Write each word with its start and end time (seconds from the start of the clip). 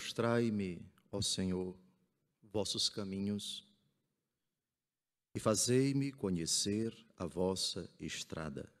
Mostrai-me, 0.00 0.82
ó 1.12 1.20
Senhor, 1.20 1.76
vossos 2.50 2.88
caminhos 2.88 3.62
e 5.34 5.38
fazei-me 5.38 6.10
conhecer 6.10 6.96
a 7.18 7.26
vossa 7.26 7.86
estrada. 8.00 8.72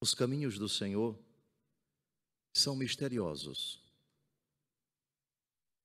Os 0.00 0.14
caminhos 0.14 0.56
do 0.56 0.68
Senhor 0.68 1.18
são 2.56 2.76
misteriosos. 2.76 3.82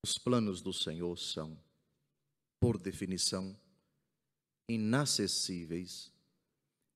Os 0.05 0.20
planos 0.20 0.62
do 0.62 0.71
Senhor 0.71 1.17
são, 1.17 1.59
por 2.59 2.77
definição, 2.77 3.59
inacessíveis, 4.70 6.13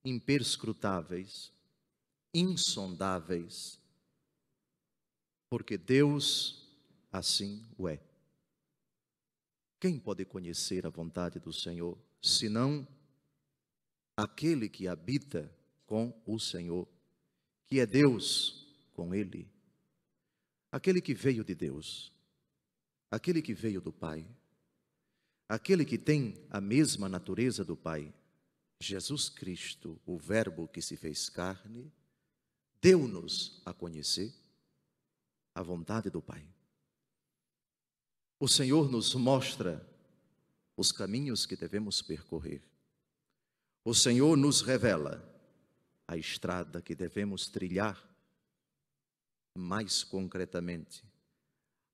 imperscrutáveis, 0.04 1.52
insondáveis, 2.32 3.82
porque 5.48 5.76
Deus 5.78 6.64
assim 7.14 7.64
o 7.78 7.88
é. 7.88 8.00
Quem 9.78 10.00
pode 10.00 10.24
conhecer 10.24 10.84
a 10.84 10.90
vontade 10.90 11.38
do 11.38 11.52
Senhor, 11.52 11.96
senão 12.20 12.86
aquele 14.16 14.68
que 14.68 14.88
habita 14.88 15.54
com 15.86 16.12
o 16.26 16.40
Senhor, 16.40 16.88
que 17.66 17.78
é 17.78 17.86
Deus 17.86 18.66
com 18.94 19.14
ele, 19.14 19.48
aquele 20.72 21.00
que 21.00 21.14
veio 21.14 21.44
de 21.44 21.54
Deus, 21.54 22.12
aquele 23.10 23.40
que 23.40 23.54
veio 23.54 23.80
do 23.80 23.92
Pai, 23.92 24.26
aquele 25.48 25.84
que 25.84 25.98
tem 25.98 26.34
a 26.50 26.60
mesma 26.60 27.08
natureza 27.08 27.64
do 27.64 27.76
Pai, 27.76 28.12
Jesus 28.80 29.28
Cristo, 29.28 30.00
o 30.04 30.18
Verbo 30.18 30.66
que 30.66 30.82
se 30.82 30.96
fez 30.96 31.28
carne, 31.28 31.92
deu-nos 32.80 33.62
a 33.64 33.72
conhecer 33.72 34.34
a 35.54 35.62
vontade 35.62 36.10
do 36.10 36.20
Pai. 36.20 36.46
O 38.40 38.48
Senhor 38.48 38.90
nos 38.90 39.14
mostra 39.14 39.86
os 40.76 40.90
caminhos 40.90 41.46
que 41.46 41.56
devemos 41.56 42.02
percorrer. 42.02 42.62
O 43.84 43.94
Senhor 43.94 44.36
nos 44.36 44.60
revela 44.60 45.22
a 46.06 46.16
estrada 46.16 46.82
que 46.82 46.94
devemos 46.94 47.48
trilhar. 47.48 48.02
Mais 49.56 50.02
concretamente, 50.02 51.04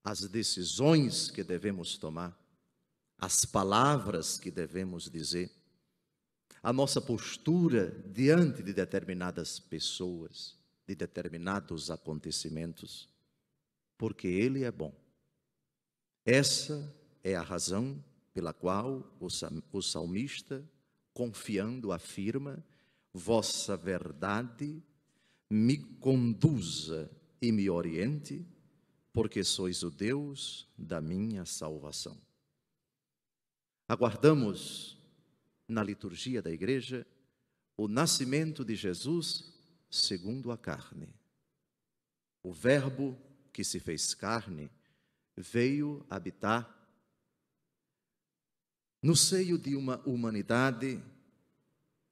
as 0.03 0.21
decisões 0.21 1.31
que 1.31 1.45
devemos 1.45 1.99
tomar, 1.99 2.37
as 3.19 3.45
palavras 3.45 4.39
que 4.39 4.51
devemos 4.51 5.11
dizer, 5.11 5.53
a 6.63 6.73
nossa 6.73 7.01
postura 7.03 7.91
diante 8.07 8.63
de 8.63 8.73
determinadas 8.73 9.61
pessoas, 9.61 10.57
de 10.87 10.95
determinados 10.95 11.91
acontecimentos, 11.91 13.09
porque 14.01 14.27
Ele 14.27 14.65
é 14.65 14.73
bom. 14.73 14.99
Essa 16.25 16.91
é 17.23 17.37
a 17.37 17.43
razão 17.43 18.03
pela 18.33 18.55
qual 18.55 19.15
o 19.21 19.83
salmista, 19.83 20.67
confiando, 21.13 21.93
afirma: 21.93 22.65
Vossa 23.13 23.77
verdade 23.77 24.83
me 25.51 25.77
conduza 25.77 27.11
e 27.43 27.53
me 27.53 27.69
oriente, 27.69 28.43
porque 29.13 29.45
sois 29.45 29.83
o 29.83 29.91
Deus 29.91 30.67
da 30.79 31.03
minha 31.03 31.45
salvação. 31.45 32.17
Aguardamos 33.87 34.97
na 35.69 35.83
liturgia 35.83 36.41
da 36.41 36.51
igreja 36.51 37.07
o 37.77 37.87
nascimento 37.87 38.65
de 38.65 38.75
Jesus 38.75 39.53
segundo 39.91 40.51
a 40.51 40.57
carne. 40.57 41.15
O 42.43 42.51
Verbo 42.51 43.15
que 43.53 43.65
se 43.65 43.81
fez 43.81 44.15
carne 44.15 44.71
veio 45.37 46.05
habitar 46.09 46.77
no 49.03 49.17
seio 49.17 49.57
de 49.57 49.75
uma 49.75 49.99
humanidade 50.07 51.03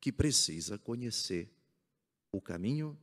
que 0.00 0.10
precisa 0.10 0.78
conhecer 0.78 1.52
o 2.32 2.40
caminho, 2.40 2.98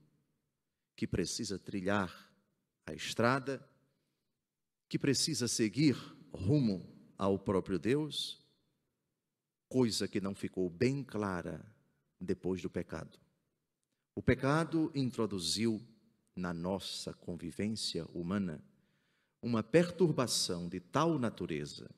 que 0.96 1.06
precisa 1.06 1.60
trilhar 1.60 2.32
a 2.86 2.94
estrada, 2.94 3.64
que 4.88 4.98
precisa 4.98 5.48
seguir 5.48 5.96
rumo 6.32 6.88
ao 7.18 7.38
próprio 7.38 7.78
Deus, 7.78 8.44
coisa 9.68 10.08
que 10.08 10.22
não 10.22 10.34
ficou 10.34 10.70
bem 10.70 11.04
clara 11.04 11.66
depois 12.20 12.62
do 12.62 12.70
pecado. 12.70 13.20
O 14.16 14.22
pecado 14.22 14.92
introduziu 14.96 15.82
na 16.36 16.54
nossa 16.54 17.14
convivência 17.14 18.06
humana 18.14 18.62
uma 19.42 19.62
perturbação 19.62 20.68
de 20.68 20.80
tal 20.80 21.20
natureza 21.20 21.90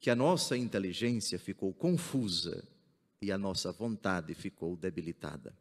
que 0.00 0.10
a 0.10 0.16
nossa 0.16 0.56
inteligência 0.56 1.38
ficou 1.38 1.72
confusa 1.72 2.66
e 3.22 3.32
a 3.32 3.38
nossa 3.38 3.72
vontade 3.72 4.34
ficou 4.34 4.76
debilitada. 4.76 5.56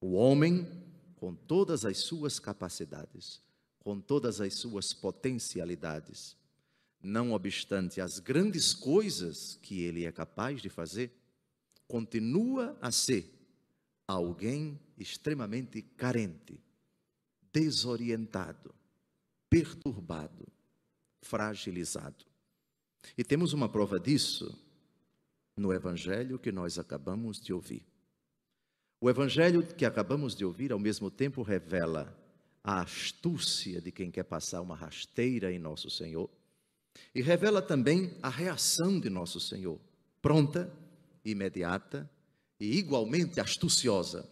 O 0.00 0.12
homem, 0.12 0.64
com 1.16 1.34
todas 1.34 1.84
as 1.84 1.98
suas 1.98 2.38
capacidades, 2.38 3.42
com 3.80 3.98
todas 3.98 4.40
as 4.40 4.54
suas 4.54 4.92
potencialidades, 4.92 6.36
não 7.02 7.32
obstante 7.32 8.00
as 8.00 8.18
grandes 8.18 8.74
coisas 8.74 9.58
que 9.62 9.82
ele 9.82 10.04
é 10.04 10.12
capaz 10.12 10.60
de 10.60 10.68
fazer, 10.68 11.10
continua 11.88 12.76
a 12.80 12.92
ser 12.92 13.32
alguém 14.06 14.78
extremamente 14.96 15.82
carente, 15.82 16.60
desorientado, 17.52 18.74
perturbado, 19.48 20.46
fragilizado. 21.22 22.24
E 23.16 23.24
temos 23.24 23.52
uma 23.52 23.68
prova 23.68 23.98
disso 23.98 24.58
no 25.56 25.72
evangelho 25.72 26.38
que 26.38 26.52
nós 26.52 26.78
acabamos 26.78 27.40
de 27.40 27.52
ouvir. 27.52 27.84
O 29.00 29.08
evangelho 29.08 29.62
que 29.62 29.84
acabamos 29.84 30.34
de 30.34 30.44
ouvir, 30.44 30.72
ao 30.72 30.78
mesmo 30.78 31.10
tempo, 31.10 31.42
revela 31.42 32.16
a 32.62 32.82
astúcia 32.82 33.80
de 33.80 33.92
quem 33.92 34.10
quer 34.10 34.24
passar 34.24 34.60
uma 34.60 34.74
rasteira 34.74 35.52
em 35.52 35.58
nosso 35.58 35.88
Senhor 35.88 36.28
e 37.14 37.22
revela 37.22 37.62
também 37.62 38.16
a 38.22 38.28
reação 38.28 38.98
de 38.98 39.08
nosso 39.08 39.38
Senhor, 39.38 39.80
pronta, 40.20 40.72
imediata 41.24 42.10
e 42.58 42.76
igualmente 42.76 43.40
astuciosa. 43.40 44.28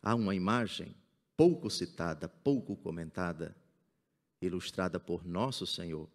Há 0.00 0.14
uma 0.14 0.34
imagem 0.34 0.94
pouco 1.38 1.70
citada, 1.70 2.28
pouco 2.28 2.74
comentada, 2.74 3.56
ilustrada 4.42 4.98
por 4.98 5.24
nosso 5.24 5.64
Senhor, 5.64 6.10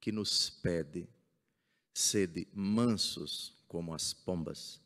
que 0.00 0.10
nos 0.10 0.50
pede 0.50 1.08
sede 1.94 2.48
mansos 2.52 3.54
como 3.68 3.94
as 3.94 4.12
pombas 4.12 4.80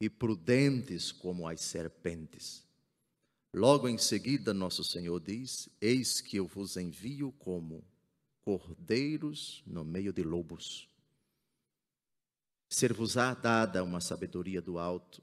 e 0.00 0.10
prudentes 0.10 1.12
como 1.12 1.46
as 1.46 1.60
serpentes. 1.60 2.66
Logo 3.54 3.88
em 3.88 3.96
seguida, 3.96 4.52
nosso 4.52 4.82
Senhor 4.82 5.20
diz: 5.20 5.68
Eis 5.80 6.20
que 6.20 6.38
eu 6.38 6.46
vos 6.48 6.76
envio 6.76 7.30
como 7.38 7.84
cordeiros 8.44 9.62
no 9.64 9.84
meio 9.84 10.12
de 10.12 10.24
lobos. 10.24 10.88
Ser-vos-á 12.68 13.34
dada 13.34 13.84
uma 13.84 14.00
sabedoria 14.00 14.60
do 14.60 14.80
alto, 14.80 15.22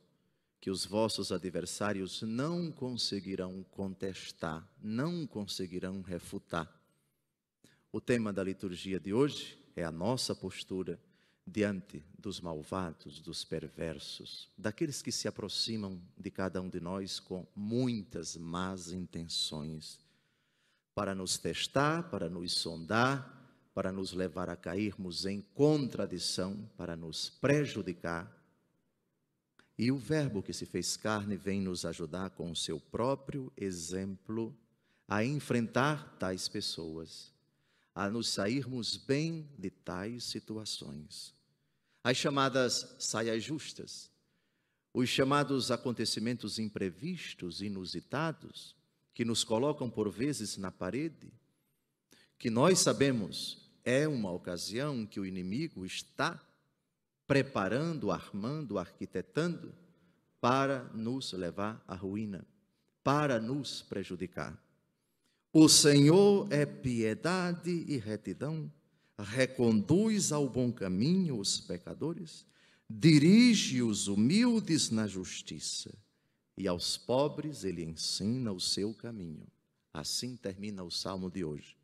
que 0.64 0.72
os 0.72 0.86
vossos 0.86 1.34
adversários 1.34 2.22
não 2.22 2.72
conseguirão 2.72 3.66
contestar, 3.70 4.66
não 4.82 5.28
conseguirão 5.28 6.02
refutar. 6.02 6.74
O 7.92 8.00
tema 8.00 8.32
da 8.32 8.42
liturgia 8.42 8.98
de 8.98 9.14
hoje 9.14 9.58
é 9.76 9.84
a 9.84 9.92
nossa 9.92 10.34
postura 10.34 10.98
diante 11.46 12.02
dos 12.18 12.40
malvados, 12.40 13.20
dos 13.20 13.44
perversos, 13.44 14.48
daqueles 14.58 15.02
que 15.02 15.12
se 15.12 15.28
aproximam 15.28 16.02
de 16.18 16.32
cada 16.32 16.62
um 16.62 16.70
de 16.70 16.80
nós 16.80 17.20
com 17.20 17.46
muitas 17.54 18.38
más 18.38 18.90
intenções 18.94 20.00
para 20.96 21.14
nos 21.14 21.38
testar, 21.38 22.10
para 22.10 22.30
nos 22.30 22.54
sondar, 22.54 23.68
para 23.74 23.92
nos 23.92 24.14
levar 24.14 24.50
a 24.50 24.56
cairmos 24.56 25.26
em 25.26 25.42
contradição, 25.42 26.56
para 26.78 26.96
nos 26.96 27.30
prejudicar. 27.30 28.43
E 29.78 29.92
o 29.92 29.98
Verbo 29.98 30.44
que 30.44 30.54
se 30.54 30.66
fez 30.66 30.96
carne 30.96 31.36
vem 31.36 31.60
nos 31.62 31.84
ajudar 31.86 32.30
com 32.32 32.52
o 32.52 32.56
seu 32.56 32.80
próprio 32.80 33.52
exemplo 33.58 34.56
a 35.08 35.24
enfrentar 35.24 36.16
tais 36.18 36.48
pessoas, 36.48 37.32
a 37.94 38.10
nos 38.10 38.30
sairmos 38.30 38.98
bem 38.98 39.50
de 39.58 39.70
tais 39.70 40.24
situações. 40.24 41.34
As 42.04 42.18
chamadas 42.18 42.96
saias 43.00 43.44
justas, 43.44 44.12
os 44.94 45.10
chamados 45.10 45.72
acontecimentos 45.72 46.60
imprevistos, 46.60 47.62
inusitados, 47.62 48.76
que 49.14 49.26
nos 49.26 49.44
colocam 49.44 49.90
por 49.90 50.10
vezes 50.10 50.58
na 50.58 50.72
parede, 50.72 51.32
que 52.38 52.50
nós 52.50 52.80
sabemos 52.80 53.72
é 53.84 54.08
uma 54.08 54.32
ocasião 54.32 55.06
que 55.06 55.20
o 55.20 55.26
inimigo 55.26 55.86
está 55.86 56.42
preparando, 57.34 58.12
armando, 58.12 58.78
arquitetando 58.78 59.74
para 60.40 60.84
nos 60.94 61.34
levar 61.34 61.84
à 61.88 61.96
ruína, 61.96 62.46
para 63.04 63.40
nos 63.40 63.82
prejudicar. 63.82 64.56
O 65.52 65.68
Senhor 65.68 66.48
é 66.54 66.64
piedade 66.64 67.72
e 67.88 67.98
retidão, 67.98 68.72
reconduz 69.18 70.32
ao 70.32 70.48
bom 70.48 70.72
caminho 70.72 71.40
os 71.40 71.60
pecadores, 71.60 72.46
dirige 72.88 73.82
os 73.82 74.08
humildes 74.08 74.92
na 74.92 75.08
justiça, 75.08 75.92
e 76.56 76.68
aos 76.68 76.98
pobres 76.98 77.64
ele 77.64 77.84
ensina 77.84 78.52
o 78.52 78.60
seu 78.60 78.94
caminho. 78.94 79.48
Assim 79.92 80.36
termina 80.36 80.84
o 80.84 80.92
salmo 80.92 81.32
de 81.32 81.44
hoje. 81.44 81.76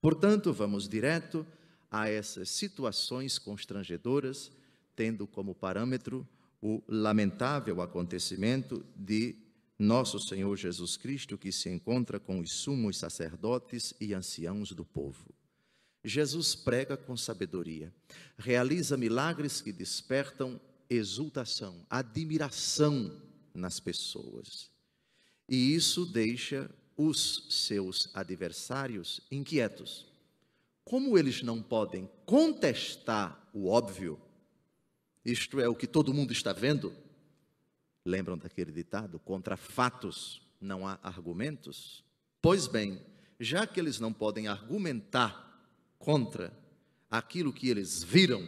Portanto, 0.00 0.52
vamos 0.52 0.88
direto 0.88 1.44
a 1.90 2.08
essas 2.08 2.48
situações 2.48 3.40
constrangedoras, 3.40 4.52
tendo 4.94 5.26
como 5.26 5.54
parâmetro 5.54 6.26
o 6.60 6.82
lamentável 6.88 7.80
acontecimento 7.82 8.84
de 8.96 9.36
nosso 9.78 10.18
Senhor 10.18 10.56
Jesus 10.56 10.96
Cristo, 10.96 11.36
que 11.36 11.52
se 11.52 11.68
encontra 11.68 12.18
com 12.18 12.40
os 12.40 12.52
sumos 12.52 12.96
sacerdotes 12.96 13.92
e 14.00 14.14
anciãos 14.14 14.72
do 14.72 14.84
povo. 14.84 15.34
Jesus 16.04 16.54
prega 16.54 16.96
com 16.96 17.16
sabedoria, 17.16 17.92
realiza 18.38 18.96
milagres 18.96 19.60
que 19.60 19.72
despertam 19.72 20.60
exultação, 20.88 21.84
admiração 21.88 23.20
nas 23.54 23.80
pessoas. 23.80 24.70
E 25.48 25.74
isso 25.74 26.06
deixa 26.06 26.70
os 26.96 27.46
seus 27.50 28.10
adversários 28.14 29.20
inquietos. 29.30 30.06
Como 30.84 31.18
eles 31.18 31.42
não 31.42 31.62
podem 31.62 32.08
contestar 32.26 33.48
o 33.52 33.68
óbvio, 33.68 34.20
isto 35.24 35.60
é 35.60 35.68
o 35.68 35.74
que 35.74 35.86
todo 35.86 36.12
mundo 36.12 36.32
está 36.32 36.52
vendo, 36.52 36.94
lembram 38.04 38.36
daquele 38.36 38.72
ditado? 38.72 39.18
Contra 39.18 39.56
fatos 39.56 40.42
não 40.60 40.86
há 40.86 40.98
argumentos? 41.02 42.04
Pois 42.42 42.66
bem, 42.66 43.00
já 43.40 43.66
que 43.66 43.80
eles 43.80 43.98
não 43.98 44.12
podem 44.12 44.48
argumentar 44.48 45.42
contra 45.98 46.52
aquilo 47.10 47.52
que 47.52 47.68
eles 47.68 48.02
viram, 48.04 48.46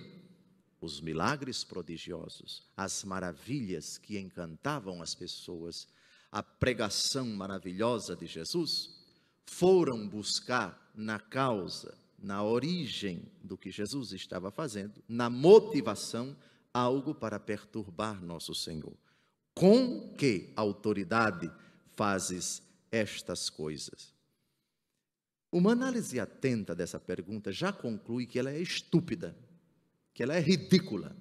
os 0.81 1.01
milagres 1.01 1.65
prodigiosos, 1.65 2.63
as 2.77 3.03
maravilhas 3.03 3.99
que 3.99 4.19
encantavam 4.19 5.03
as 5.03 5.15
pessoas, 5.15 5.89
a 6.31 6.43
pregação 6.43 7.27
maravilhosa 7.27 8.15
de 8.15 8.27
Jesus, 8.27 8.95
foram 9.47 10.07
buscar 10.07 10.91
na 10.95 11.19
causa, 11.19 11.97
na 12.19 12.43
origem 12.43 13.23
do 13.43 13.57
que 13.57 13.71
Jesus 13.71 14.13
estava 14.13 14.51
fazendo, 14.51 15.03
na 15.09 15.31
motivação, 15.31 16.37
algo 16.77 17.15
para 17.15 17.41
perturbar 17.41 18.23
nosso 18.23 18.55
Senhor. 18.55 18.93
Com 19.55 20.15
que 20.15 20.53
autoridade 20.55 21.51
fazes 21.95 22.63
estas 22.91 23.49
coisas? 23.49 24.15
Uma 25.51 25.73
análise 25.73 26.21
atenta 26.21 26.75
dessa 26.75 27.01
pergunta 27.01 27.51
já 27.51 27.73
conclui 27.73 28.27
que 28.27 28.39
ela 28.39 28.51
é 28.51 28.61
estúpida, 28.61 29.35
que 30.13 30.23
ela 30.23 30.35
é 30.35 30.41
ridícula, 30.41 31.17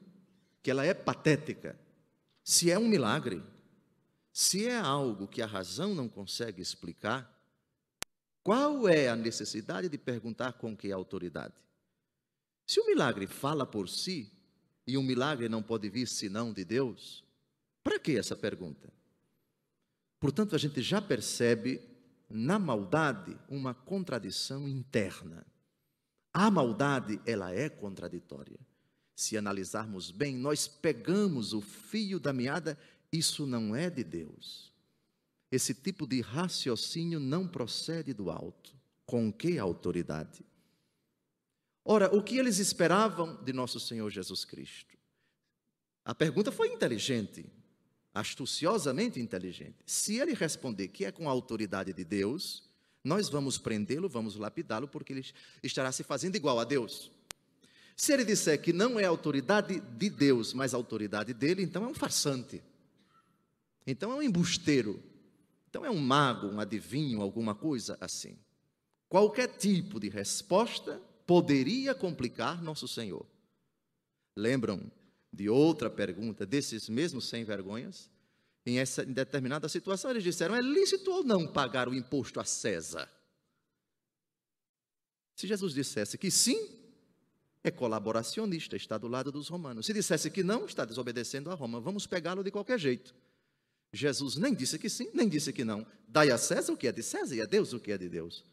que 0.61 0.69
ela 0.69 0.85
é 0.85 0.93
patética. 0.93 1.79
Se 2.43 2.69
é 2.69 2.77
um 2.77 2.89
milagre, 2.89 3.41
se 4.33 4.67
é 4.67 4.77
algo 4.77 5.25
que 5.25 5.41
a 5.41 5.45
razão 5.45 5.95
não 5.95 6.09
consegue 6.09 6.61
explicar, 6.61 7.31
qual 8.43 8.89
é 8.89 9.07
a 9.07 9.15
necessidade 9.15 9.87
de 9.87 9.97
perguntar 9.97 10.53
com 10.53 10.75
que 10.75 10.91
autoridade? 10.91 11.53
Se 12.67 12.81
o 12.81 12.85
milagre 12.87 13.25
fala 13.25 13.65
por 13.65 13.87
si, 13.87 14.35
e 14.87 14.97
um 14.97 15.03
milagre 15.03 15.49
não 15.49 15.63
pode 15.63 15.89
vir 15.89 16.07
senão 16.07 16.53
de 16.53 16.63
Deus, 16.63 17.23
para 17.83 17.99
que 17.99 18.17
essa 18.17 18.35
pergunta? 18.35 18.91
Portanto, 20.19 20.55
a 20.55 20.57
gente 20.57 20.81
já 20.81 21.01
percebe 21.01 21.81
na 22.29 22.57
maldade 22.57 23.37
uma 23.47 23.73
contradição 23.73 24.67
interna. 24.67 25.45
A 26.33 26.49
maldade, 26.49 27.19
ela 27.25 27.51
é 27.51 27.69
contraditória. 27.69 28.59
Se 29.15 29.37
analisarmos 29.37 30.11
bem, 30.11 30.35
nós 30.35 30.67
pegamos 30.67 31.53
o 31.53 31.61
fio 31.61 32.19
da 32.19 32.33
meada 32.33 32.77
isso 33.11 33.45
não 33.45 33.75
é 33.75 33.89
de 33.89 34.03
Deus. 34.03 34.73
Esse 35.49 35.73
tipo 35.73 36.05
de 36.05 36.19
raciocínio 36.19 37.19
não 37.19 37.47
procede 37.47 38.13
do 38.13 38.29
alto. 38.29 38.75
Com 39.05 39.31
que 39.31 39.57
autoridade? 39.57 40.43
Ora, 41.87 42.13
o 42.15 42.23
que 42.23 42.37
eles 42.39 42.57
esperavam 42.57 43.35
de 43.43 43.53
nosso 43.53 43.79
Senhor 43.79 44.09
Jesus 44.09 44.43
Cristo? 44.43 44.97
A 46.03 46.15
pergunta 46.15 46.51
foi 46.51 46.69
inteligente, 46.69 47.45
astuciosamente 48.11 49.19
inteligente. 49.19 49.77
Se 49.85 50.17
ele 50.17 50.33
responder 50.33 50.87
que 50.87 51.05
é 51.05 51.11
com 51.11 51.29
a 51.29 51.31
autoridade 51.31 51.93
de 51.93 52.03
Deus, 52.03 52.63
nós 53.03 53.29
vamos 53.29 53.59
prendê-lo, 53.59 54.09
vamos 54.09 54.35
lapidá-lo, 54.35 54.87
porque 54.87 55.13
ele 55.13 55.25
estará 55.61 55.91
se 55.91 56.03
fazendo 56.03 56.35
igual 56.35 56.59
a 56.59 56.63
Deus. 56.63 57.11
Se 57.95 58.11
ele 58.11 58.25
disser 58.25 58.59
que 58.59 58.73
não 58.73 58.99
é 58.99 59.05
autoridade 59.05 59.79
de 59.79 60.09
Deus, 60.09 60.53
mas 60.53 60.73
autoridade 60.73 61.35
dele, 61.35 61.61
então 61.61 61.83
é 61.85 61.87
um 61.87 61.93
farsante. 61.93 62.63
Então 63.85 64.11
é 64.11 64.15
um 64.15 64.23
embusteiro. 64.23 65.03
Então 65.69 65.85
é 65.85 65.91
um 65.91 65.99
mago, 65.99 66.47
um 66.47 66.59
adivinho, 66.59 67.21
alguma 67.21 67.53
coisa 67.53 67.95
assim. 68.01 68.39
Qualquer 69.07 69.49
tipo 69.49 69.99
de 69.99 70.09
resposta 70.09 70.99
poderia 71.25 71.93
complicar 71.95 72.61
nosso 72.61 72.87
Senhor. 72.87 73.25
Lembram 74.35 74.91
de 75.31 75.49
outra 75.49 75.89
pergunta 75.89 76.45
desses 76.45 76.87
mesmos 76.89 77.27
sem 77.27 77.43
vergonhas? 77.43 78.09
Em, 78.65 78.79
essa, 78.79 79.03
em 79.03 79.13
determinada 79.13 79.69
situação, 79.69 80.11
eles 80.11 80.23
disseram: 80.23 80.55
é 80.55 80.61
lícito 80.61 81.11
ou 81.11 81.23
não 81.23 81.47
pagar 81.47 81.87
o 81.87 81.93
imposto 81.93 82.39
a 82.39 82.43
César? 82.43 83.09
Se 85.35 85.45
Jesus 85.47 85.73
dissesse 85.73 86.17
que 86.17 86.31
sim, 86.31 86.69
é 87.63 87.69
colaboracionista, 87.69 88.75
está 88.75 88.97
do 88.97 89.07
lado 89.07 89.31
dos 89.31 89.47
romanos. 89.49 89.85
Se 89.85 89.93
dissesse 89.93 90.31
que 90.31 90.43
não, 90.43 90.65
está 90.65 90.85
desobedecendo 90.85 91.51
a 91.51 91.55
Roma. 91.55 91.79
Vamos 91.79 92.07
pegá-lo 92.07 92.43
de 92.43 92.51
qualquer 92.51 92.79
jeito. 92.79 93.13
Jesus 93.91 94.35
nem 94.35 94.53
disse 94.53 94.77
que 94.79 94.89
sim, 94.89 95.09
nem 95.13 95.27
disse 95.27 95.51
que 95.51 95.63
não. 95.63 95.85
Dai 96.07 96.29
a 96.29 96.37
César 96.37 96.73
o 96.73 96.77
que 96.77 96.87
é 96.87 96.91
de 96.91 97.03
César 97.03 97.35
e 97.35 97.41
a 97.41 97.45
Deus 97.45 97.73
o 97.73 97.79
que 97.79 97.91
é 97.91 97.97
de 97.97 98.07
Deus. 98.07 98.43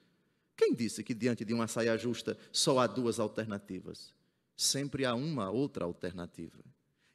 Quem 0.56 0.74
disse 0.74 1.02
que 1.02 1.14
diante 1.14 1.44
de 1.44 1.54
uma 1.54 1.66
saia 1.66 1.96
justa 1.96 2.36
só 2.52 2.78
há 2.78 2.86
duas 2.86 3.18
alternativas? 3.18 4.12
Sempre 4.56 5.04
há 5.04 5.14
uma 5.14 5.50
outra 5.50 5.84
alternativa. 5.84 6.62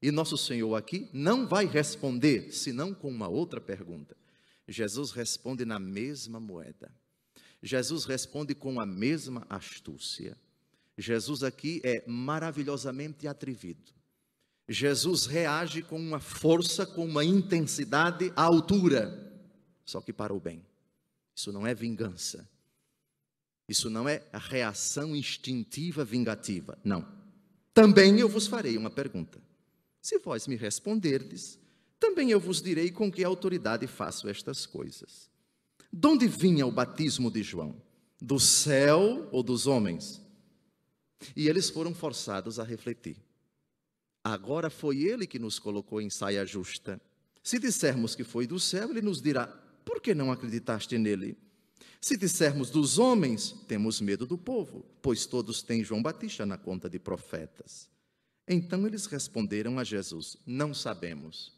E 0.02 0.12
nosso 0.12 0.38
Senhor 0.38 0.76
aqui 0.76 1.10
não 1.14 1.48
vai 1.48 1.66
responder 1.66 2.52
senão 2.52 2.94
com 2.94 3.10
uma 3.10 3.28
outra 3.28 3.60
pergunta. 3.60 4.16
Jesus 4.68 5.12
responde 5.12 5.66
na 5.66 5.80
mesma 5.80 6.40
moeda. 6.40 6.92
Jesus 7.62 8.06
responde 8.06 8.54
com 8.54 8.80
a 8.80 8.86
mesma 8.86 9.46
astúcia. 9.50 10.38
Jesus 10.98 11.44
aqui 11.44 11.82
é 11.84 12.04
maravilhosamente 12.08 13.28
atrevido. 13.28 13.92
Jesus 14.68 15.26
reage 15.26 15.82
com 15.82 15.98
uma 15.98 16.20
força, 16.20 16.86
com 16.86 17.06
uma 17.06 17.24
intensidade 17.24 18.34
à 18.36 18.44
altura, 18.44 19.32
só 19.86 20.02
que 20.02 20.12
para 20.12 20.34
o 20.34 20.40
bem. 20.40 20.66
Isso 21.34 21.54
não 21.54 21.66
é 21.66 21.74
vingança. 21.74 22.48
Isso 23.68 23.90
não 23.90 24.08
é 24.08 24.24
reação 24.34 25.16
instintiva 25.16 26.06
vingativa. 26.06 26.78
Não. 26.84 27.06
Também 27.74 28.20
eu 28.20 28.30
vos 28.30 28.48
farei 28.48 28.78
uma 28.78 28.90
pergunta. 28.90 29.42
Se 30.02 30.18
vós 30.20 30.48
me 30.48 30.56
responderdes, 30.56 31.60
também 32.00 32.32
eu 32.32 32.40
vos 32.40 32.62
direi 32.62 32.92
com 32.92 33.12
que 33.12 33.24
autoridade 33.24 33.86
faço 33.88 34.30
estas 34.30 34.66
coisas. 34.66 35.30
De 35.92 36.08
onde 36.08 36.28
vinha 36.28 36.66
o 36.66 36.72
batismo 36.72 37.30
de 37.30 37.44
João? 37.44 37.82
Do 38.22 38.40
céu 38.40 39.28
ou 39.32 39.44
dos 39.44 39.68
homens? 39.68 40.22
E 41.36 41.48
eles 41.48 41.70
foram 41.70 41.94
forçados 41.94 42.60
a 42.60 42.64
refletir. 42.64 43.18
Agora 44.24 44.70
foi 44.70 45.04
ele 45.04 45.26
que 45.26 45.40
nos 45.40 45.60
colocou 45.60 46.02
em 46.02 46.10
saia 46.10 46.46
justa. 46.46 47.02
Se 47.42 47.60
dissermos 47.60 48.16
que 48.16 48.24
foi 48.24 48.46
do 48.46 48.60
céu, 48.60 48.90
ele 48.90 49.02
nos 49.02 49.22
dirá: 49.22 49.48
Por 49.86 50.02
que 50.02 50.14
não 50.14 50.32
acreditaste 50.32 50.98
nele? 50.98 51.38
Se 52.00 52.16
dissermos 52.16 52.70
dos 52.70 52.98
homens, 53.00 53.56
temos 53.68 54.00
medo 54.00 54.26
do 54.26 54.38
povo, 54.38 54.86
pois 55.02 55.26
todos 55.26 55.62
têm 55.62 55.84
João 55.84 56.02
Batista 56.02 56.46
na 56.46 56.58
conta 56.58 56.90
de 56.90 57.00
profetas. 57.00 57.90
Então 58.48 58.86
eles 58.88 59.06
responderam 59.06 59.78
a 59.78 59.84
Jesus: 59.84 60.38
Não 60.46 60.74
sabemos. 60.74 61.54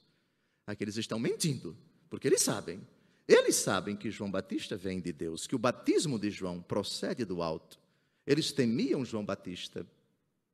Aqui 0.65 0.83
eles 0.83 0.97
estão 0.97 1.19
mentindo, 1.19 1.75
porque 2.09 2.27
eles 2.27 2.41
sabem. 2.41 2.79
Eles 3.27 3.57
sabem 3.57 3.95
que 3.95 4.09
João 4.09 4.31
Batista 4.31 4.75
vem 4.75 4.99
de 4.99 5.13
Deus, 5.13 5.45
que 5.45 5.55
o 5.55 5.59
batismo 5.59 6.17
de 6.17 6.31
João 6.31 6.61
procede 6.61 7.23
do 7.23 7.43
alto. 7.43 7.79
Eles 8.25 8.51
temiam 8.51 9.05
João 9.05 9.23
Batista. 9.23 9.85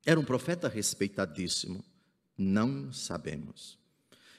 Era 0.04 0.20
um 0.20 0.24
profeta 0.24 0.68
respeitadíssimo. 0.68 1.82
Não 2.36 2.92
sabemos. 2.92 3.78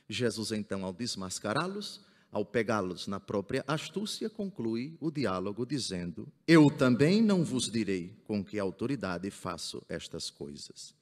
Jesus, 0.07 0.51
então, 0.51 0.85
ao 0.85 0.93
desmascará-los, 0.93 2.01
ao 2.31 2.45
pegá-los 2.45 3.07
na 3.07 3.19
própria 3.19 3.63
astúcia, 3.67 4.29
conclui 4.29 4.97
o 4.99 5.09
diálogo 5.09 5.65
dizendo: 5.65 6.31
Eu 6.47 6.69
também 6.69 7.21
não 7.21 7.43
vos 7.43 7.69
direi 7.69 8.21
com 8.25 8.43
que 8.43 8.59
autoridade 8.59 9.29
faço 9.31 9.81
estas 9.87 10.29
coisas. 10.29 10.93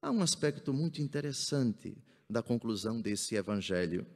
Há 0.00 0.10
um 0.10 0.20
aspecto 0.20 0.72
muito 0.72 1.00
interessante 1.00 1.96
da 2.28 2.42
conclusão 2.42 3.00
desse 3.00 3.36
evangelho. 3.36 4.06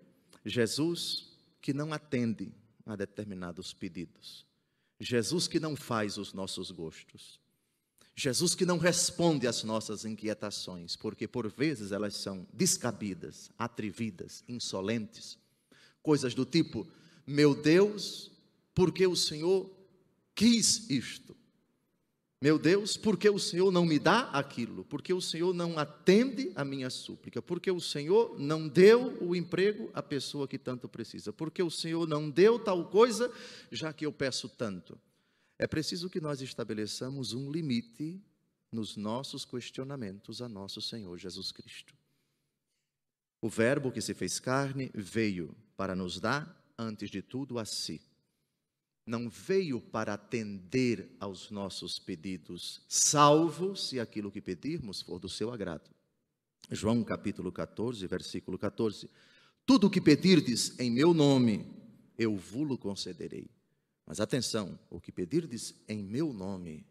Jesus, 0.44 1.32
que 1.60 1.72
não 1.72 1.92
atende 1.92 2.52
a 2.84 2.96
determinados 2.96 3.72
pedidos. 3.72 4.46
Jesus 4.98 5.46
que 5.46 5.60
não 5.60 5.76
faz 5.76 6.16
os 6.16 6.32
nossos 6.32 6.70
gostos. 6.70 7.38
Jesus 8.14 8.54
que 8.54 8.64
não 8.64 8.78
responde 8.78 9.46
às 9.46 9.62
nossas 9.62 10.06
inquietações, 10.06 10.96
porque 10.96 11.28
por 11.28 11.48
vezes 11.48 11.92
elas 11.92 12.16
são 12.16 12.46
descabidas, 12.52 13.50
atrevidas, 13.58 14.42
insolentes. 14.48 15.38
Coisas 16.06 16.34
do 16.34 16.44
tipo: 16.44 16.86
meu 17.26 17.52
Deus, 17.52 18.30
porque 18.72 19.04
o 19.08 19.16
Senhor 19.16 19.68
quis 20.36 20.88
isto? 20.88 21.36
Meu 22.40 22.60
Deus, 22.60 22.96
porque 22.96 23.28
o 23.28 23.40
Senhor 23.40 23.72
não 23.72 23.84
me 23.84 23.98
dá 23.98 24.30
aquilo? 24.30 24.84
Porque 24.84 25.12
o 25.12 25.20
Senhor 25.20 25.52
não 25.52 25.76
atende 25.76 26.52
a 26.54 26.64
minha 26.64 26.88
súplica? 26.90 27.42
Porque 27.42 27.72
o 27.72 27.80
Senhor 27.80 28.38
não 28.38 28.68
deu 28.68 29.20
o 29.20 29.34
emprego 29.34 29.90
à 29.92 30.00
pessoa 30.00 30.46
que 30.46 30.56
tanto 30.56 30.88
precisa? 30.88 31.32
Porque 31.32 31.60
o 31.60 31.72
Senhor 31.72 32.06
não 32.06 32.30
deu 32.30 32.56
tal 32.56 32.84
coisa, 32.88 33.32
já 33.72 33.92
que 33.92 34.06
eu 34.06 34.12
peço 34.12 34.48
tanto? 34.48 34.96
É 35.58 35.66
preciso 35.66 36.08
que 36.08 36.20
nós 36.20 36.40
estabeleçamos 36.40 37.32
um 37.32 37.50
limite 37.50 38.22
nos 38.70 38.96
nossos 38.96 39.44
questionamentos 39.44 40.40
a 40.40 40.48
nosso 40.48 40.80
Senhor 40.80 41.18
Jesus 41.18 41.50
Cristo. 41.50 41.95
O 43.46 43.48
Verbo 43.48 43.92
que 43.92 44.00
se 44.00 44.12
fez 44.12 44.40
carne 44.40 44.90
veio 44.92 45.54
para 45.76 45.94
nos 45.94 46.18
dar, 46.18 46.74
antes 46.76 47.08
de 47.08 47.22
tudo, 47.22 47.60
a 47.60 47.64
si 47.64 48.02
não 49.06 49.30
veio 49.30 49.80
para 49.80 50.14
atender 50.14 51.16
aos 51.20 51.48
nossos 51.48 51.96
pedidos, 51.96 52.82
salvo 52.88 53.76
se 53.76 54.00
aquilo 54.00 54.32
que 54.32 54.40
pedirmos 54.40 55.00
for 55.00 55.20
do 55.20 55.28
seu 55.28 55.52
agrado. 55.52 55.88
João 56.72 57.04
capítulo 57.04 57.52
14, 57.52 58.04
versículo 58.08 58.58
14. 58.58 59.08
Tudo 59.64 59.86
o 59.86 59.90
que 59.90 60.00
pedirdes 60.00 60.76
em 60.80 60.90
meu 60.90 61.14
nome, 61.14 61.64
eu 62.18 62.36
vulo 62.36 62.76
concederei. 62.76 63.48
Mas 64.04 64.18
atenção, 64.18 64.76
o 64.90 65.00
que 65.00 65.12
pedirdes 65.12 65.72
em 65.88 66.02
meu 66.02 66.32
nome, 66.32 66.84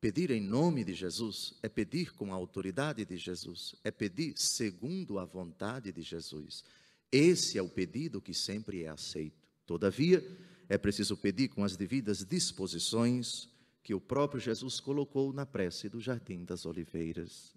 pedir 0.00 0.30
em 0.30 0.40
nome 0.40 0.84
de 0.84 0.94
Jesus, 0.94 1.54
é 1.62 1.68
pedir 1.68 2.14
com 2.14 2.32
a 2.32 2.36
autoridade 2.36 3.04
de 3.04 3.16
Jesus, 3.16 3.74
é 3.82 3.90
pedir 3.90 4.34
segundo 4.36 5.18
a 5.18 5.24
vontade 5.24 5.92
de 5.92 6.02
Jesus. 6.02 6.62
Esse 7.10 7.58
é 7.58 7.62
o 7.62 7.68
pedido 7.68 8.20
que 8.20 8.34
sempre 8.34 8.84
é 8.84 8.88
aceito. 8.88 9.48
Todavia, 9.66 10.24
é 10.68 10.78
preciso 10.78 11.16
pedir 11.16 11.48
com 11.48 11.64
as 11.64 11.76
devidas 11.76 12.24
disposições 12.24 13.48
que 13.82 13.94
o 13.94 14.00
próprio 14.00 14.40
Jesus 14.40 14.80
colocou 14.80 15.32
na 15.32 15.46
prece 15.46 15.88
do 15.88 16.00
Jardim 16.00 16.44
das 16.44 16.66
Oliveiras. 16.66 17.54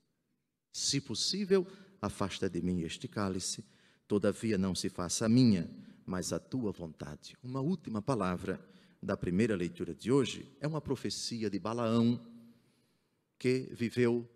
Se 0.72 1.02
possível, 1.02 1.68
afasta 2.02 2.50
de 2.50 2.62
mim 2.62 2.82
este 2.82 3.08
cálice, 3.08 3.66
todavia 4.08 4.58
não 4.58 4.74
se 4.74 4.90
faça 4.90 5.26
a 5.26 5.30
minha, 5.30 5.70
mas 6.06 6.32
a 6.32 6.40
tua 6.40 6.72
vontade. 6.72 7.36
Uma 7.44 7.60
última 7.60 8.02
palavra 8.02 8.60
da 9.04 9.18
primeira 9.18 9.56
leitura 9.56 9.94
de 9.94 10.12
hoje 10.12 10.50
é 10.60 10.68
uma 10.68 10.80
profecia 10.80 11.50
de 11.50 11.60
Balaão, 11.60 12.20
que 13.42 13.68
viveu 13.72 14.30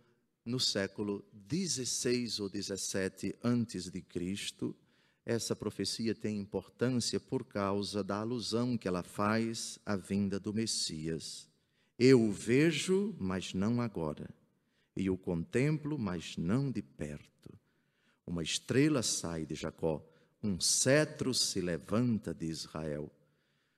no 0.43 0.59
século 0.59 1.23
16 1.31 2.39
ou 2.39 2.49
17 2.49 3.35
antes 3.43 3.91
de 3.91 4.01
Cristo 4.01 4.75
essa 5.23 5.55
profecia 5.55 6.15
tem 6.15 6.39
importância 6.39 7.19
por 7.19 7.45
causa 7.45 8.03
da 8.03 8.17
alusão 8.17 8.75
que 8.75 8.87
ela 8.87 9.03
faz 9.03 9.77
à 9.85 9.95
vinda 9.95 10.39
do 10.39 10.51
Messias. 10.51 11.47
Eu 11.99 12.19
o 12.23 12.31
vejo, 12.31 13.15
mas 13.19 13.53
não 13.53 13.79
agora, 13.79 14.27
e 14.95 15.07
o 15.07 15.15
contemplo, 15.15 15.99
mas 15.99 16.35
não 16.35 16.71
de 16.71 16.81
perto. 16.81 17.53
Uma 18.25 18.41
estrela 18.41 19.03
sai 19.03 19.45
de 19.45 19.53
Jacó, 19.53 20.03
um 20.41 20.59
cetro 20.59 21.31
se 21.31 21.61
levanta 21.61 22.33
de 22.33 22.47
Israel. 22.47 23.11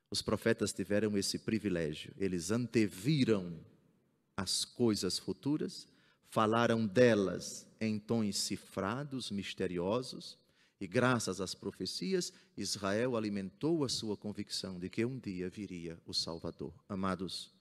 Os 0.09 0.21
profetas 0.21 0.71
tiveram 0.71 1.17
esse 1.17 1.37
privilégio, 1.37 2.13
eles 2.17 2.49
anteviram 2.49 3.59
as 4.37 4.63
coisas 4.63 5.17
futuras, 5.17 5.87
falaram 6.29 6.85
delas 6.85 7.67
em 7.81 7.97
tons 7.97 8.37
cifrados, 8.37 9.31
misteriosos, 9.31 10.37
e 10.79 10.85
graças 10.85 11.41
às 11.41 11.55
profecias, 11.55 12.31
Israel 12.55 13.17
alimentou 13.17 13.83
a 13.83 13.89
sua 13.89 14.15
convicção 14.15 14.79
de 14.79 14.89
que 14.89 15.03
um 15.03 15.17
dia 15.17 15.49
viria 15.49 15.99
o 16.05 16.13
Salvador. 16.13 16.71
Amados, 16.87 17.51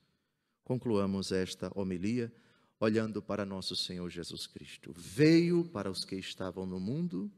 concluamos 0.63 1.33
esta 1.33 1.73
homilia 1.75 2.31
olhando 2.79 3.23
para 3.23 3.47
nosso 3.47 3.75
Senhor 3.75 4.11
Jesus 4.11 4.47
Cristo. 4.47 4.93
Veio 4.95 5.65
para 5.65 5.91
os 5.91 6.05
que 6.05 6.17
estavam 6.17 6.67
no 6.67 6.79
mundo, 6.79 7.33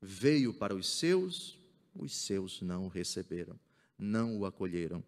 veio 0.00 0.54
para 0.54 0.72
os 0.72 0.86
seus, 0.88 1.58
os 1.96 2.14
seus 2.14 2.62
não 2.62 2.84
o 2.84 2.88
receberam, 2.88 3.58
não 3.98 4.38
o 4.38 4.46
acolheram. 4.46 5.02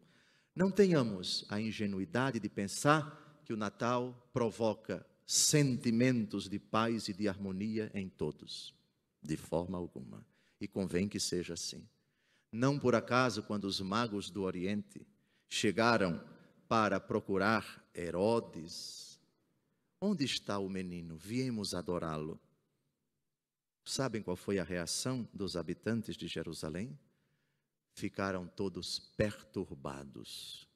Não 0.57 0.73
tenhamos 0.73 1.45
a 1.49 1.61
ingenuidade 1.61 2.41
de 2.41 2.49
pensar 2.49 3.26
que 3.47 3.53
o 3.53 3.57
Natal 3.57 4.29
provoca 4.33 5.07
sentimentos 5.25 6.49
de 6.49 6.59
paz 6.59 7.09
e 7.09 7.13
de 7.13 7.29
harmonia 7.29 7.93
em 7.95 8.09
todos 8.09 8.75
de 9.23 9.37
forma 9.37 9.79
alguma. 9.79 10.27
E 10.61 10.67
convém 10.67 11.09
que 11.09 11.21
seja 11.21 11.55
assim. 11.55 11.89
Não 12.51 12.77
por 12.77 12.97
acaso, 12.97 13.45
quando 13.45 13.65
os 13.65 13.81
magos 13.81 14.31
do 14.31 14.43
Oriente 14.43 15.07
chegaram 15.49 16.21
para 16.69 16.99
procurar 16.99 17.89
Herodes, 17.95 19.21
onde 20.01 20.25
está 20.25 20.59
o 20.59 20.69
menino? 20.69 21.17
Viemos 21.17 21.73
adorá-lo. 21.73 22.41
Sabem 23.85 24.23
qual 24.23 24.37
foi 24.37 24.59
a 24.59 24.65
reação 24.65 25.29
dos 25.33 25.57
habitantes 25.57 26.17
de 26.17 26.27
Jerusalém? 26.27 26.99
Ficaram 27.95 28.49
todos 28.49 28.99
perturbados. 28.99 30.67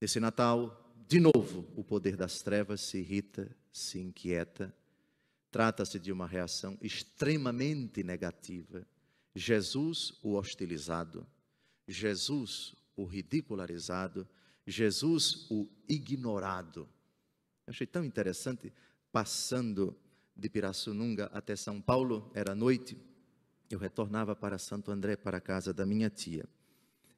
Esse 0.00 0.18
Natal, 0.20 0.85
de 1.08 1.20
novo, 1.20 1.66
o 1.76 1.84
poder 1.84 2.16
das 2.16 2.40
trevas 2.40 2.80
se 2.80 2.98
irrita, 2.98 3.54
se 3.72 3.98
inquieta. 3.98 4.74
Trata-se 5.50 5.98
de 5.98 6.10
uma 6.10 6.26
reação 6.26 6.76
extremamente 6.80 8.02
negativa. 8.02 8.86
Jesus, 9.34 10.18
o 10.22 10.34
hostilizado, 10.34 11.26
Jesus, 11.86 12.74
o 12.96 13.04
ridicularizado, 13.04 14.26
Jesus, 14.66 15.46
o 15.50 15.68
ignorado. 15.88 16.88
Eu 17.66 17.70
achei 17.70 17.86
tão 17.86 18.04
interessante, 18.04 18.72
passando 19.12 19.96
de 20.34 20.50
Pirassununga 20.50 21.26
até 21.32 21.56
São 21.56 21.80
Paulo, 21.80 22.30
era 22.34 22.54
noite, 22.54 22.98
eu 23.70 23.78
retornava 23.78 24.36
para 24.36 24.58
Santo 24.58 24.90
André, 24.90 25.16
para 25.16 25.38
a 25.38 25.40
casa 25.40 25.72
da 25.72 25.86
minha 25.86 26.10
tia, 26.10 26.48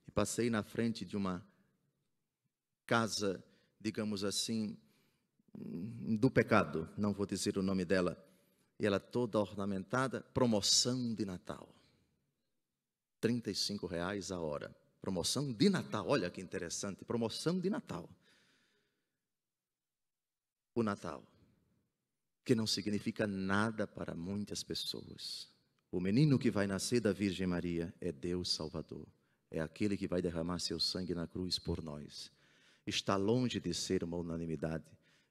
e 0.06 0.10
passei 0.10 0.48
na 0.48 0.62
frente 0.62 1.04
de 1.04 1.16
uma 1.16 1.44
casa, 2.86 3.42
digamos 3.80 4.24
assim, 4.24 4.76
do 5.54 6.30
pecado, 6.30 6.88
não 6.96 7.12
vou 7.12 7.26
dizer 7.26 7.58
o 7.58 7.62
nome 7.62 7.84
dela, 7.84 8.16
e 8.78 8.86
ela 8.86 9.00
toda 9.00 9.38
ornamentada, 9.38 10.22
promoção 10.32 11.14
de 11.14 11.24
Natal. 11.24 11.68
35 13.20 13.86
reais 13.86 14.30
a 14.30 14.40
hora. 14.40 14.74
Promoção 15.00 15.52
de 15.52 15.68
Natal, 15.68 16.08
olha 16.08 16.30
que 16.30 16.40
interessante, 16.40 17.04
promoção 17.04 17.58
de 17.58 17.70
Natal. 17.70 18.08
O 20.74 20.82
Natal, 20.82 21.24
que 22.44 22.54
não 22.54 22.66
significa 22.66 23.26
nada 23.26 23.86
para 23.86 24.14
muitas 24.14 24.62
pessoas. 24.62 25.48
O 25.90 26.00
menino 26.00 26.38
que 26.38 26.50
vai 26.50 26.66
nascer 26.66 27.00
da 27.00 27.12
Virgem 27.12 27.46
Maria 27.46 27.92
é 28.00 28.12
Deus 28.12 28.52
Salvador, 28.52 29.06
é 29.50 29.60
aquele 29.60 29.96
que 29.96 30.06
vai 30.06 30.20
derramar 30.20 30.58
seu 30.58 30.78
sangue 30.78 31.14
na 31.14 31.26
cruz 31.26 31.58
por 31.58 31.82
nós. 31.82 32.30
Está 32.88 33.16
longe 33.16 33.60
de 33.60 33.74
ser 33.74 34.02
uma 34.02 34.16
unanimidade, 34.16 34.86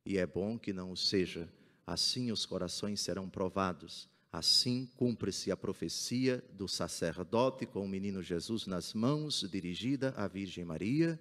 e 0.06 0.20
é 0.20 0.28
bom 0.28 0.60
que 0.60 0.72
não 0.72 0.92
o 0.92 0.96
seja 0.96 1.52
assim 1.88 2.32
os 2.32 2.46
corações 2.46 3.02
serão 3.02 3.28
provados. 3.28 4.08
Assim 4.32 4.88
cumpre-se 4.96 5.50
a 5.50 5.58
profecia 5.58 6.44
do 6.54 6.68
sacerdote 6.68 7.66
com 7.66 7.84
o 7.84 7.90
menino 7.90 8.22
Jesus 8.22 8.68
nas 8.68 8.94
mãos, 8.94 9.44
dirigida 9.50 10.14
à 10.16 10.28
Virgem 10.28 10.64
Maria. 10.64 11.20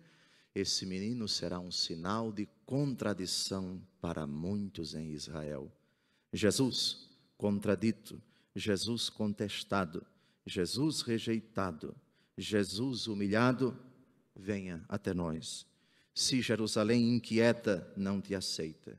Esse 0.54 0.84
menino 0.84 1.26
será 1.26 1.58
um 1.58 1.70
sinal 1.70 2.30
de 2.30 2.46
contradição 2.66 3.80
para 3.98 4.26
muitos 4.26 4.94
em 4.94 5.12
Israel. 5.12 5.72
Jesus 6.34 7.08
contradito, 7.38 8.20
Jesus 8.54 9.08
contestado, 9.08 10.04
Jesus 10.44 11.00
rejeitado, 11.00 11.96
Jesus 12.36 13.06
humilhado, 13.06 13.74
venha 14.34 14.84
até 14.86 15.14
nós. 15.14 15.66
Se 16.16 16.42
Jerusalém 16.42 17.14
inquieta, 17.14 17.88
não 17.96 18.20
te 18.20 18.34
aceita 18.34 18.98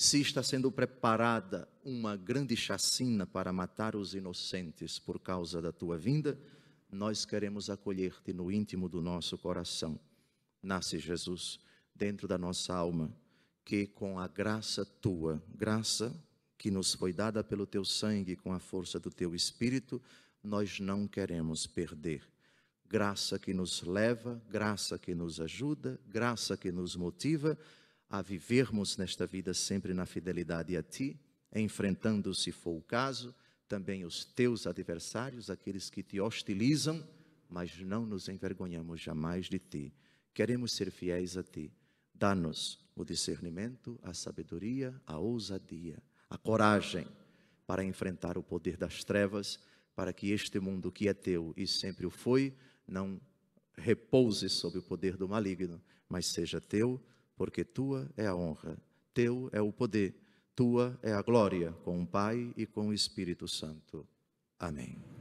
se 0.00 0.20
está 0.20 0.44
sendo 0.44 0.70
preparada 0.70 1.68
uma 1.84 2.16
grande 2.16 2.56
chacina 2.56 3.26
para 3.26 3.52
matar 3.52 3.96
os 3.96 4.14
inocentes 4.14 4.96
por 4.96 5.18
causa 5.18 5.60
da 5.60 5.72
tua 5.72 5.98
vinda, 5.98 6.40
nós 6.88 7.24
queremos 7.24 7.68
acolher-te 7.68 8.32
no 8.32 8.48
íntimo 8.48 8.88
do 8.88 9.02
nosso 9.02 9.36
coração. 9.36 9.98
Nasce 10.62 11.00
Jesus 11.00 11.58
dentro 11.92 12.28
da 12.28 12.38
nossa 12.38 12.72
alma, 12.72 13.12
que 13.64 13.88
com 13.88 14.20
a 14.20 14.28
graça 14.28 14.84
tua, 14.84 15.42
graça 15.52 16.14
que 16.56 16.70
nos 16.70 16.94
foi 16.94 17.12
dada 17.12 17.42
pelo 17.42 17.66
teu 17.66 17.84
sangue 17.84 18.36
com 18.36 18.52
a 18.52 18.60
força 18.60 19.00
do 19.00 19.10
teu 19.10 19.34
espírito, 19.34 20.00
nós 20.40 20.78
não 20.78 21.08
queremos 21.08 21.66
perder. 21.66 22.22
Graça 22.88 23.38
que 23.38 23.52
nos 23.52 23.82
leva, 23.82 24.42
graça 24.50 24.98
que 24.98 25.14
nos 25.14 25.40
ajuda, 25.40 26.00
graça 26.06 26.56
que 26.56 26.72
nos 26.72 26.96
motiva 26.96 27.58
a 28.08 28.22
vivermos 28.22 28.96
nesta 28.96 29.26
vida 29.26 29.52
sempre 29.52 29.92
na 29.92 30.06
fidelidade 30.06 30.76
a 30.76 30.82
Ti, 30.82 31.20
enfrentando, 31.54 32.34
se 32.34 32.50
for 32.50 32.76
o 32.76 32.82
caso, 32.82 33.34
também 33.68 34.04
os 34.04 34.24
teus 34.24 34.66
adversários, 34.66 35.50
aqueles 35.50 35.90
que 35.90 36.02
te 36.02 36.18
hostilizam, 36.18 37.06
mas 37.48 37.78
não 37.80 38.06
nos 38.06 38.28
envergonhamos 38.28 39.00
jamais 39.00 39.46
de 39.46 39.58
Ti. 39.58 39.92
Queremos 40.32 40.72
ser 40.72 40.90
fiéis 40.90 41.36
a 41.36 41.42
Ti. 41.42 41.70
Dá-nos 42.14 42.78
o 42.96 43.04
discernimento, 43.04 43.98
a 44.02 44.14
sabedoria, 44.14 44.98
a 45.06 45.18
ousadia, 45.18 46.02
a 46.30 46.38
coragem 46.38 47.06
para 47.66 47.84
enfrentar 47.84 48.38
o 48.38 48.42
poder 48.42 48.78
das 48.78 49.04
trevas, 49.04 49.60
para 49.94 50.12
que 50.12 50.30
este 50.30 50.58
mundo 50.58 50.90
que 50.90 51.08
é 51.08 51.12
Teu 51.12 51.52
e 51.56 51.66
sempre 51.66 52.06
o 52.06 52.10
foi, 52.10 52.54
não 52.88 53.20
repouse 53.76 54.48
sob 54.48 54.78
o 54.78 54.82
poder 54.82 55.16
do 55.16 55.28
maligno, 55.28 55.80
mas 56.08 56.26
seja 56.26 56.60
Teu, 56.60 57.00
porque 57.36 57.64
Tua 57.64 58.10
é 58.16 58.26
a 58.26 58.34
honra, 58.34 58.76
Teu 59.14 59.48
é 59.52 59.60
o 59.60 59.72
poder, 59.72 60.14
Tua 60.54 60.98
é 61.02 61.12
a 61.12 61.22
glória, 61.22 61.72
com 61.84 62.02
o 62.02 62.06
Pai 62.06 62.52
e 62.56 62.66
com 62.66 62.88
o 62.88 62.92
Espírito 62.92 63.46
Santo. 63.46 64.06
Amém. 64.58 65.17